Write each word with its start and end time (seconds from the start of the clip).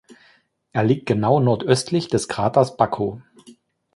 Er 0.71 0.83
liegt 0.83 1.05
genau 1.05 1.39
nordöstlich 1.39 2.07
des 2.07 2.27
Kraters 2.27 2.75
Baco. 2.75 3.21